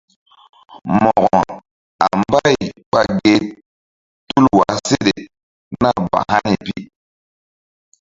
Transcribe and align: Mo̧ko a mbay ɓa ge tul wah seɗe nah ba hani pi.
Mo̧ko 0.95 1.37
a 2.05 2.05
mbay 2.19 2.55
ɓa 2.91 3.01
ge 3.21 3.35
tul 4.29 4.45
wah 4.57 4.75
seɗe 4.87 5.13
nah 5.81 5.97
ba 6.11 6.19
hani 6.29 6.53
pi. 6.65 6.75